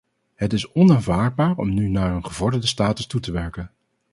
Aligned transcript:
Het 0.35 0.53
is 0.53 0.71
onaanvaardbaar 0.71 1.55
om 1.57 1.73
nu 1.73 1.87
naar 1.89 2.15
een 2.15 2.25
gevorderde 2.25 2.67
status 2.67 3.05
toe 3.05 3.21
te 3.21 3.31
werken. 3.31 3.71